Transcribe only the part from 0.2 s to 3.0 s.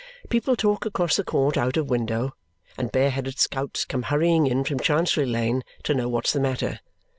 People talk across the court out of window, and